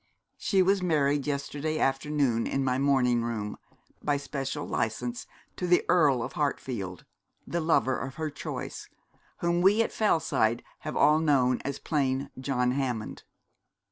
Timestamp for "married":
0.81-1.27